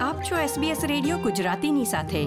આપ 0.00 0.22
છો 0.22 0.36
SBS 0.36 0.86
radio 0.86 1.18
ગુજરાતીની 1.18 1.84
સાથે. 1.84 2.24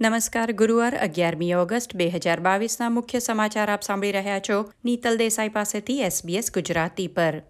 નમસ્કાર, 0.00 0.52
ગુરુવાર 0.52 0.98
અગિયારમી 0.98 1.54
ઓગસ્ટ 1.54 1.96
બે 1.96 2.08
હજાર 2.08 2.40
બાવીસના 2.40 2.90
મુખ્ય 2.90 3.18
સમાચાર 3.18 3.70
આપ 3.70 3.82
સાંભળી 3.82 4.12
રહ્યા 4.12 4.38
છો 4.38 4.72
નીતલ 4.84 5.16
દેસાઈ 5.16 5.48
પાસેથી 5.48 6.00
SBS 6.00 6.50
ગુજરાતી 6.54 7.08
પર. 7.08 7.42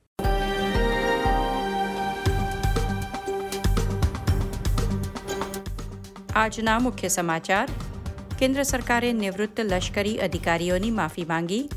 આજના 6.34 6.78
મુખ્ય 6.78 7.08
સમાચાર. 7.08 7.68
કેન્દ્ર 8.38 8.62
સરકારે 8.62 9.12
નિવૃત્ત 9.12 9.60
લશ્કરી 9.60 10.16
અધિકારીઓની 10.18 10.90
માફી 10.90 11.24
માંગી. 11.24 11.70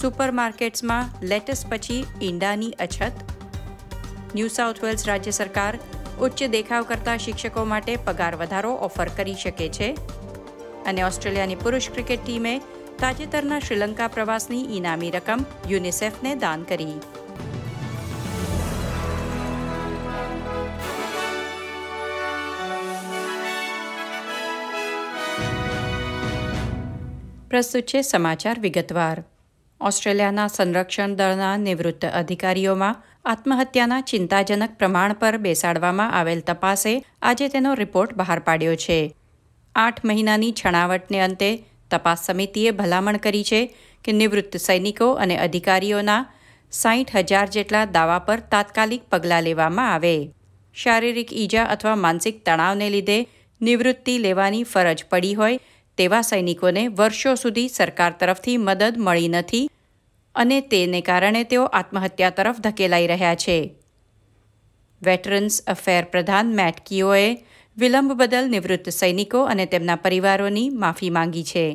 સુપરમાર્કેટ્સમાં 0.00 1.26
લેટસ 1.26 1.66
પછી 1.66 2.06
ઈંડાની 2.22 2.70
અછત. 2.70 3.29
ન્યૂ 4.34 4.48
સાઉથ 4.48 4.84
વેલ્સ 4.84 5.08
રાજ્ય 5.08 5.30
સરકાર 5.30 5.78
ઉચ્ચ 6.20 6.44
દેખાવ 6.44 6.84
કરતા 6.84 7.16
શિક્ષકો 7.16 7.64
માટે 7.64 7.96
પગાર 7.96 8.36
વધારો 8.36 8.72
ઓફર 8.72 9.08
કરી 9.08 9.34
શકે 9.34 9.68
છે. 9.68 9.98
અને 10.86 11.02
ઓસ્ટ્રેલિયાની 11.02 11.54
પુરુષ 11.54 11.90
ક્રિકેટ 11.90 12.24
ટીમે 12.24 12.58
તાજેતરના 13.00 13.58
શ્રીલંકા 13.58 14.08
પ્રવાસની 14.08 14.76
ઇનામી 14.76 15.10
રકમ 15.10 15.44
યુનિસેફને 15.68 16.34
દાન 16.34 16.62
કરી. 16.62 17.00
પ્રસ્તુત 27.48 27.82
છે 27.82 28.02
સમાચાર 28.02 28.60
વિગતવાર. 28.60 29.24
ઓસ્ટ્રેલિયાના 29.80 30.46
સંરક્ષણ 30.46 31.14
દળના 31.14 31.56
નિવૃત્ત 31.56 32.04
અધિકારીઓમાં 32.04 33.02
આત્મહત્યાના 33.24 34.00
ચિંતાજનક 34.00 34.78
પ્રમાણ 34.78 35.12
પર 35.12 35.36
બેસાડવામાં 35.36 36.12
આવેલ 36.12 36.40
તપાસે 36.40 37.04
આજે 37.22 37.48
તેનો 37.48 37.74
રિપોર્ટ 37.74 38.14
બહાર 38.14 38.38
પાડ્યો 38.38 38.76
છે. 38.76 39.16
આઠ 39.74 40.04
મહિનાની 40.04 40.52
છણાવટને 40.52 41.20
અંતે 41.20 41.64
તપાસ 41.90 42.26
સમિતિએ 42.26 42.70
ભલામણ 42.70 43.16
કરી 43.16 43.44
છે 43.44 43.74
કે 44.04 44.12
નિવૃત્ત 44.12 44.56
સૈનિકો 44.56 45.12
અને 45.12 45.36
અધિકારીઓના 45.36 46.26
સાહીઠ 46.70 47.16
હજાર 47.16 47.48
જેટલા 47.48 47.84
દાવા 47.84 48.18
પર 48.18 48.40
તાત્કાલિક 48.40 49.02
પગલાં 49.10 49.42
લેવામાં 49.42 49.94
આવે. 49.94 50.30
શારીરિક 50.74 51.32
ઈજા 51.32 51.64
અથવા 51.64 51.94
માનસિક 51.94 52.44
તણાવને 52.44 52.90
લીધે 52.90 53.26
નિવૃત્તિ 53.62 54.18
લેવાની 54.18 54.62
ફરજ 54.62 55.04
પડી 55.10 55.34
હોય 55.34 55.60
તેવા 56.00 56.22
સૈનિકોને 56.22 56.86
વર્ષો 56.88 57.34
સુધી 57.34 57.68
સરકાર 57.68 58.14
તરફથી 58.20 58.56
મદદ 58.56 58.98
મળી 58.98 59.28
નથી 59.28 59.66
અને 60.34 60.58
તેને 60.60 61.00
કારણે 61.00 61.44
તેઓ 61.44 61.64
આત્મહત્યા 61.64 62.30
તરફ 62.30 62.60
ધકેલાઈ 62.60 63.06
રહ્યા 63.06 63.34
છે. 63.34 63.58
વેટરન્સ 65.02 65.62
અફેર 65.66 66.04
પ્રધાન 66.04 66.54
મેટ 66.54 66.80
કિયોએ 66.86 67.30
વિલંબ 67.76 68.12
બદલ 68.12 68.50
નિવૃત્ત 68.50 68.88
સૈનિકો 68.88 69.42
અને 69.44 69.66
તેમના 69.66 69.96
પરિવારોની 69.96 70.70
માફી 70.70 71.10
માંગી 71.10 71.44
છે. 71.44 71.66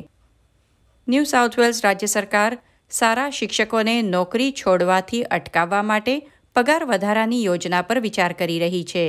ન્યૂ 1.08 1.24
સાઉથ 1.24 1.58
વેલ્સ 1.58 1.84
રાજ્ય 1.84 2.06
સરકાર 2.06 2.58
સારા 2.90 3.30
શિક્ષકોને 3.30 3.94
નોકરી 4.02 4.52
છોડવાથી 4.52 5.22
અટકાવવા 5.22 5.82
માટે 5.82 6.14
પગાર 6.56 6.84
વધારાની 6.84 7.44
યોજના 7.44 7.82
પર 7.82 8.00
વિચાર 8.00 8.32
કરી 8.32 8.58
રહી 8.58 8.84
છે. 8.84 9.06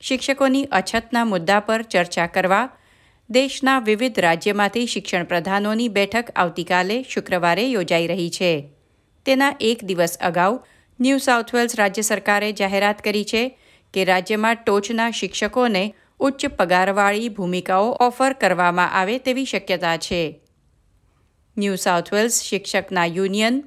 શિક્ષકોની 0.00 0.68
અછતના 0.72 1.24
મુદ્દા 1.24 1.60
પર 1.60 1.82
ચર્ચા 1.82 2.26
કરવા 2.26 2.66
દેશના 3.30 3.78
વિવિધ 3.78 4.20
રાજ્યમાંથી 4.20 4.86
શિક્ષણ 4.86 5.24
પ્રધાનોની 5.24 5.88
બેઠક 5.88 6.30
આવતીકાલે 6.34 6.96
શુક્રવારે 7.02 7.64
યોજાઈ 7.68 8.06
રહી 8.06 8.30
છે. 8.30 8.48
તેના 9.26 9.50
એક 9.60 9.84
દિવસ 9.84 10.16
અગાઉ 10.20 10.56
ન્યૂ 11.00 11.18
સાઉથ 11.18 11.54
વેલ્સ 11.54 11.76
રાજ્ય 11.76 12.02
સરકારે 12.02 12.48
જાહેરાત 12.52 13.02
કરી 13.02 13.24
છે 13.24 13.42
કે 13.94 14.04
રાજ્યમાં 14.04 14.54
ટોચના 14.54 15.10
શિક્ષકોને 15.10 15.84
ઉચ્ચ 16.20 16.46
પગારવાળી 16.58 17.28
ભૂમિકાઓ 17.28 17.96
ઓફર 18.00 18.32
કરવામાં 18.32 18.96
આવે 19.00 19.18
તેવી 19.18 19.44
શક્યતા 19.44 19.96
છે. 19.96 20.22
ન્યૂ 21.56 21.76
સાઉથ 21.76 22.12
વેલ્સ 22.12 22.42
શિક્ષકના 22.42 23.06
યુનિયન 23.06 23.64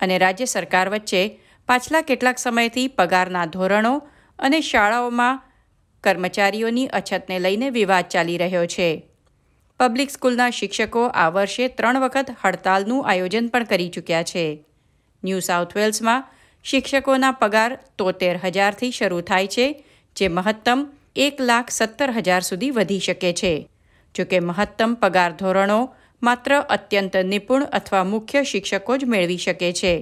અને 0.00 0.18
રાજ્ય 0.18 0.44
સરકાર 0.44 0.88
વચ્ચે 0.88 1.22
પાછલા 1.68 2.00
કેટલાક 2.00 2.38
સમયથી 2.38 2.88
પગારના 2.88 3.46
ધોરણો 3.46 3.94
અને 4.38 4.60
શાળાઓમાં 4.60 5.42
કર્મચારીઓની 6.06 6.86
અછતને 6.98 7.38
લઈને 7.38 7.68
વિવાદ 7.70 8.14
ચાલી 8.14 8.38
રહ્યો 8.38 8.66
છે. 8.66 8.88
પબ્લિક 9.80 10.10
સ્કૂલના 10.10 10.50
શિક્ષકો 10.50 11.02
આ 11.14 11.28
વર્ષે 11.30 11.68
ત્રણ 11.68 12.00
વખત 12.00 12.38
હડતાલનું 12.44 13.06
આયોજન 13.10 13.48
પણ 13.48 13.64
કરી 13.64 13.88
ચૂક્યા 13.88 14.22
છે. 14.22 14.46
ન્યૂ 15.22 15.40
સાઉથ 15.40 15.76
વેલ્સમાં 15.76 16.26
શિક્ષકોના 16.64 17.34
પગાર 17.40 17.70
તોતેર 17.98 18.36
હજારથી 18.44 18.90
શરૂ 18.90 19.20
થાય 19.20 19.46
છે, 19.46 19.66
જે 20.16 20.28
મહત્તમ 20.28 20.80
એક 21.16 21.40
લાખ 21.40 21.70
સત્તર 21.70 22.10
હજાર 22.16 22.42
સુધી 22.42 22.70
વધી 22.70 22.98
શકે 22.98 23.32
છે. 23.32 23.54
જોકે 24.14 24.38
મહત્તમ 24.40 24.94
પગાર 24.94 25.30
ધોરણો 25.32 25.80
માત્ર 26.22 26.52
અત્યંત 26.70 27.16
નિપુણ 27.24 27.70
અથવા 27.72 28.04
મુખ્ય 28.04 28.42
શિક્ષકો 28.42 28.96
જ 28.96 29.04
મેળવી 29.04 29.36
શકે 29.36 29.70
છે. 29.72 29.94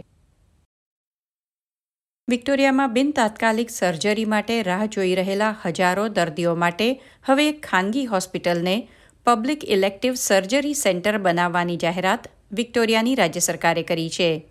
વિક્ટોરિયામાં 2.29 2.93
બિન 2.93 3.13
તાત્કાલિક 3.13 3.71
સર્જરી 3.71 4.25
માટે 4.25 4.63
રાહ 4.63 4.87
જોઈ 4.87 5.15
રહેલા 5.15 5.57
હજારો 5.65 6.09
દર્દીઓ 6.09 6.55
માટે 6.55 6.87
હવે 7.25 7.53
ખાનગી 7.53 8.05
હોસ્પિટલને 8.05 8.89
પબ્લિક 9.25 9.65
ઇલેક્ટિવ 9.65 10.15
સર્જરી 10.15 10.75
સેન્ટર 10.75 11.19
બનાવવાની 11.19 11.77
જાહેરાત 11.77 12.29
વિક્ટોરિયાની 12.53 13.15
રાજ્ય 13.15 13.41
સરકારે 13.41 13.83
કરી 13.83 14.09
છે. 14.11 14.47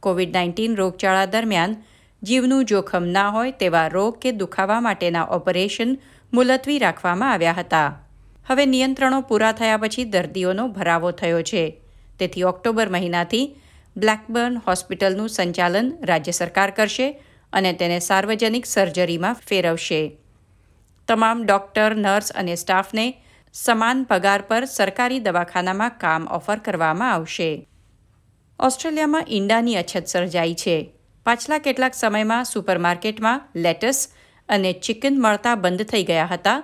કોવિડ 0.00 0.30
નાઇન્ટીન 0.32 0.76
રોગચાળા 0.76 1.26
દરમિયાન 1.26 1.76
જીવનું 2.22 2.64
જોખમ 2.64 3.02
ના 3.02 3.28
હોય 3.28 3.50
તેવા 3.50 3.88
રોગ 3.88 4.18
કે 4.18 4.32
દુખાવા 4.32 4.80
માટેના 4.80 5.24
ઓપરેશન 5.24 5.98
મુલતવી 6.32 6.78
રાખવામાં 6.78 7.32
આવ્યા 7.32 7.52
હતા. 7.52 7.88
હવે 8.46 8.66
નિયંત્રણો 8.66 9.20
પૂરા 9.20 9.52
થયા 9.52 9.76
પછી 9.76 10.04
દર્દીઓનો 10.04 10.68
ભરાવો 10.68 11.10
થયો 11.10 11.42
છે. 11.42 11.80
તેથી 12.18 12.42
ઓક્ટોબર 12.42 12.88
મહિનાથી 12.88 13.56
બ્લેકબર્ન 13.96 14.56
હોસ્પિટલનું 14.56 15.28
સંચાલન 15.28 15.98
રાજ્ય 16.02 16.32
સરકાર 16.32 16.70
કરશે 16.70 17.22
અને 17.52 17.72
તેને 17.72 17.98
સાર્વજનિક 17.98 18.66
સર્જરીમાં 18.66 19.34
ફેરવશે. 19.34 20.18
તમામ 21.08 21.42
ડોક્ટર, 21.42 21.94
નર્સ 21.94 22.32
અને 22.32 22.54
સ્ટાફને 22.54 23.22
સમાન 23.52 24.04
પગાર 24.04 24.42
પર 24.42 24.64
સરકારી 24.64 25.18
દવાખાનામાં 25.18 25.90
કામ 25.98 26.28
ઓફર 26.28 26.58
કરવામાં 26.58 27.12
આવશે. 27.12 27.68
ઓસ્ટ્રેલિયામાં 28.58 29.24
ઈંડાની 29.28 29.76
અછત 29.76 30.06
સર્જાઈ 30.06 30.54
છે. 30.54 30.92
પાછલા 31.26 31.58
કેટલાક 31.58 31.94
સમયમાં 31.94 32.44
સુપરમાર્કેટમાં 32.44 33.40
લેટસ 33.56 34.08
અને 34.48 34.72
ચિકન 34.72 35.22
મળતા 35.22 35.54
બંધ 35.54 35.82
થઈ 35.82 36.04
ગયા 36.04 36.26
હતા 36.26 36.62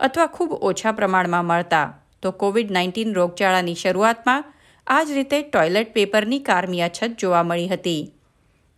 અથવા 0.00 0.26
ખૂબ 0.26 0.52
ઓછા 0.52 0.92
પ્રમાણમાં 0.92 1.44
મળતા. 1.44 2.02
તો 2.22 2.30
કોવિડ 2.30 2.70
નાઇન્ટીન 2.70 3.14
રોગચાળાની 3.14 3.74
શરૂઆતમાં 3.74 4.44
આ 4.86 5.04
જ 5.04 5.10
રીતે 5.10 5.42
ટોયલેટ 5.42 5.92
પેપરની 5.92 6.38
કારમી 6.38 6.80
અછત 6.80 7.16
જોવા 7.18 7.42
મળી 7.42 7.68
હતી. 7.68 8.12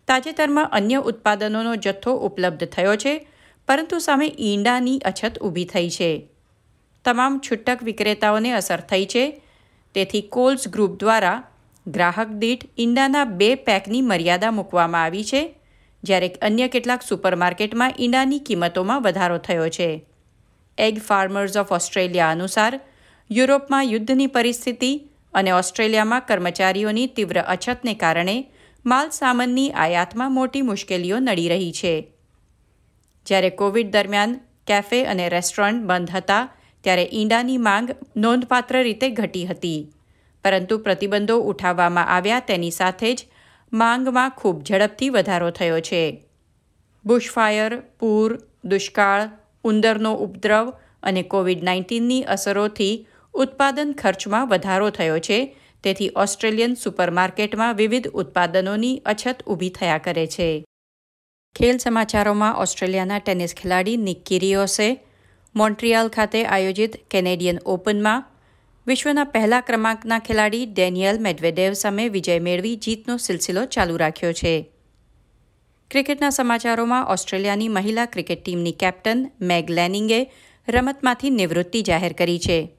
તાજેતરમાં 0.08 0.70
અન્ય 0.72 0.96
ઉત્પાદનોનો 0.96 1.76
જથ્થો 1.76 2.14
ઉપલબ્ધ 2.14 2.68
થયો 2.68 2.96
છે, 2.96 3.28
પરંતુ 3.68 3.98
સામે 3.98 4.32
ઈંડાની 4.38 4.98
અછત 4.98 5.38
ઊભી 5.38 5.64
થઈ 5.64 5.90
છે. 5.90 6.28
તમામ 7.04 7.40
છૂટક 7.50 7.78
વિક્રેતાઓને 7.82 8.52
અસર 8.52 8.80
થઈ 8.80 9.06
છે. 9.06 9.42
તેથી 9.94 10.20
કોલ્સ 10.20 10.68
ગ્રુપ 10.68 11.00
દ્વારા 11.00 11.42
ગ્રાહક 11.86 12.28
દીઠ 12.28 12.66
ઈંડાના 12.78 13.24
બે 13.24 13.54
પેકની 13.54 14.02
મર્યાદા 14.02 14.50
મૂકવામાં 14.50 15.02
આવી 15.02 15.24
છે, 15.24 15.58
જ્યારે 16.04 16.28
અન્ય 16.28 16.68
કેટલાક 16.68 17.02
સુપરમાર્કેટમાં 17.02 17.92
ઈંડાની 18.00 18.38
કિંમતોમાં 18.38 19.02
વધારો 19.02 19.38
થયો 19.38 19.68
છે. 19.68 20.06
એગ 20.78 20.98
ફાર્મર્સ 20.98 21.56
ઓફ 21.56 21.72
ઓસ્ટ્રેલિયા 21.72 22.30
અનુસાર, 22.30 22.80
યુરોપમાં 23.30 23.82
યુદ્ધની 23.82 24.26
પરિસ્થિતિ 24.26 25.10
અને 25.38 25.50
ઓસ્ટ્રેલિયામાં 25.50 26.20
કર્મચારીઓની 26.20 27.06
તીવ્ર 27.06 27.40
અછતને 27.40 27.94
કારણે 27.94 28.36
માલ 28.86 29.08
સામાનની 29.08 29.70
આયાતમાં 29.70 30.32
મોટી 30.32 30.62
મુશ્કેલીઓ 30.62 31.18
નડી 31.18 31.48
રહી 31.48 31.72
છે. 31.72 31.94
જ્યારે 33.26 33.50
કોવિડ 33.50 33.90
દરમિયાન 33.90 34.40
કેફે 34.66 35.04
અને 35.04 35.28
રેસ્ટોરન્ટ 35.28 35.84
બંધ 35.84 36.10
હતા, 36.10 36.48
ત્યારે 36.80 37.10
ઈંડાની 37.12 37.56
માંગ 37.56 37.90
નોંધપાત્ર 38.16 38.82
રીતે 38.82 39.10
ઘટી 39.10 39.46
હતી. 39.46 39.92
પરંતુ 40.44 40.78
પ્રતિબંધો 40.78 41.38
ઉઠાવવામાં 41.38 42.06
આવ્યા 42.06 42.40
તેની 42.40 42.70
સાથે 42.70 43.14
જ 43.14 43.26
માંગમાં 43.72 44.30
ખૂબ 44.30 44.62
ઝડપથી 44.62 45.08
વધારો 45.08 45.50
થયો 45.50 45.80
છે. 45.80 46.24
બુશફાયર, 47.04 47.78
પૂર, 47.80 48.38
દુષ્કાળ, 48.64 49.30
ઉંદરનો 49.64 50.14
ઉપદ્રવ 50.14 50.72
અને 51.02 51.22
કોવિડ 51.22 51.64
નાઇન્ટીનની 51.64 52.22
અસરોથી 52.22 53.06
ઉત્પાદન 53.38 53.94
ખર્ચમાં 53.98 54.48
વધારો 54.48 54.90
થયો 54.90 55.18
છે. 55.18 55.56
તેથી 55.84 56.10
ઓસ્ટ્રેલિયન 56.16 56.74
સુપરમાર્કેટમાં 56.74 57.74
વિવિધ 57.74 58.08
ઉત્પાદનોની 58.08 59.02
અછત 59.04 59.42
ઊભી 59.46 59.70
થયા 59.70 59.98
કરે 59.98 60.26
છે. 60.26 60.64
ખેલ 61.58 61.78
સમાચારોમાં 61.78 62.56
ઓસ્ટ્રેલિયાના 62.56 63.18
ટેનિસ 63.18 63.54
ખેલાડી 63.54 63.96
નિક 63.96 64.24
કિરિયોસે 64.24 65.00
મોન્ટ્રિયાલ 65.56 66.08
ખાતે 66.08 66.44
આયોજિત 66.44 67.08
કેનેડિયન 67.10 67.58
ઓપનમાં 67.66 68.24
વિશ્વના 68.86 69.24
પહેલા 69.24 69.60
ક્રમાંકના 69.60 70.18
ખેલાડી 70.18 70.66
ડેનિયલ 70.66 71.18
મેડવેડેવ 71.18 71.72
સામે 71.72 72.08
વિજય 72.08 72.38
મેળવી 72.38 72.76
જીતનો 72.76 73.16
સિલસિલો 73.16 73.64
ચાલુ 73.64 73.96
રાખ્યો 73.96 74.32
છે. 74.32 74.72
ક્રિકેટના 75.90 76.30
સમાચારોમાં 76.30 77.06
ઓસ્ટ્રેલિયાની 77.06 77.68
મહિલા 77.68 78.06
ક્રિકેટ 78.06 78.44
ટીમની 78.44 78.72
કેપ્ટન 78.72 79.30
મેગ 79.40 79.70
લેનિંગે 79.70 80.32
રમતમાંથી 80.68 81.30
નિવૃત્તિ 81.30 81.82
જાહેર 81.82 82.12
કરી 82.12 82.38
છે. 82.38 82.77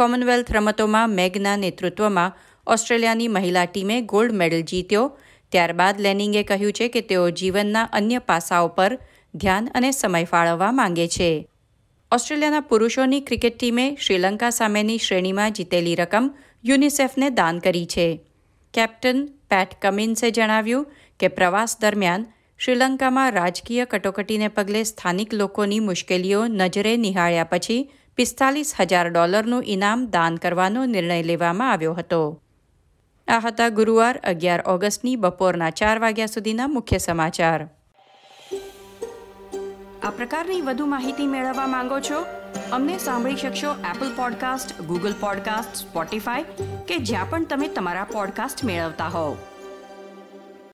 કોમનવેલ્થ 0.00 0.52
રમતોમાં 0.52 1.10
મેગના 1.10 1.56
નેતૃત્વમાં 1.56 2.32
ઓસ્ટ્રેલિયાની 2.66 3.28
મહિલા 3.28 3.64
ટીમે 3.64 4.00
ગોલ્ડ 4.00 4.32
મેડલ 4.32 4.62
જીત્યો. 4.62 5.18
ત્યારબાદ 5.52 6.00
લેનિંગે 6.00 6.42
કહ્યું 6.42 6.72
છે 6.72 6.88
કે 6.88 7.00
તેઓ 7.00 7.30
જીવનના 7.30 7.82
અન્ય 7.82 8.18
પાસાઓ 8.18 8.68
પર 8.68 8.98
ધ્યાન 9.34 9.68
અને 9.74 9.90
સમય 9.90 10.24
ફાળવવા 10.24 10.72
માંગે 10.72 11.08
છે. 11.08 11.48
ઓસ્ટ્રેલિયાના 12.12 12.60
પુરુષોની 12.60 13.20
ક્રિકેટ 13.20 13.58
ટીમે 13.58 13.96
શ્રીલંકા 14.00 14.50
સામેની 14.50 14.98
શ્રેણીમાં 14.98 15.52
જીતેલી 15.52 15.94
રકમ 15.94 16.30
યુનિસેફને 16.64 17.30
દાન 17.30 17.58
કરી 17.58 17.86
છે. 17.86 18.20
કેપ્ટન 18.74 19.28
પેટ 19.50 19.68
કમિન્સે 19.82 20.30
જણાવ્યું 20.30 20.86
કે 21.20 21.28
પ્રવાસ 21.28 21.76
દરમિયાન 21.80 22.26
શ્રીલંકામાં 22.58 23.32
રાજકીય 23.32 23.84
કટોકટીને 23.84 24.48
પગલે 24.48 24.82
સ્થાનિક 24.82 25.34
લોકોની 25.34 25.80
મુશ્કેલીઓ 25.80 26.46
નજરે 26.46 26.96
નિહાળ્યા 26.96 27.44
પછી 27.44 27.90
પિસ્તાલીસ 28.20 28.74
હજાર 28.80 29.08
ડોલરનું 29.08 29.64
ઇનામ 29.66 30.06
દાન 30.06 30.36
કરવાનો 30.36 30.84
નિર્ણય 30.84 31.22
લેવામાં 31.22 31.72
આવ્યો 31.72 31.94
હતો. 31.94 32.42
આ 33.28 33.38
હતા 33.38 33.68
ગુરુવાર 33.68 34.20
અગિયાર 34.24 34.62
ઓગસ્ટની 34.66 35.16
બપોરના 35.16 35.70
ચાર 35.70 35.98
વાગ્યા 35.98 36.26
સુધીના 36.26 36.66
મુખ્ય 36.66 36.98
સમાચાર. 36.98 37.68
આ 40.02 40.10
પ્રકારની 40.10 40.60
વધુ 40.60 40.86
માહિતી 40.86 41.26
મેળવવા 41.26 41.66
માંગો 41.66 42.00
છો? 42.00 42.26
અમને 42.72 42.98
સાંભળી 42.98 43.36
શકશો 43.36 43.72
Apple 43.72 44.16
podcast 44.16 44.80
Google 44.80 45.14
podcast 45.20 45.74
Spotify 45.74 46.42
કે 46.88 46.96
જ્યાં 46.96 47.30
પણ 47.30 47.44
તમે 47.44 47.68
તમારા 47.68 48.04
પોડકાસ્ટ 48.04 48.64
મેળવતા 48.64 49.06
હોવ. 49.06 49.36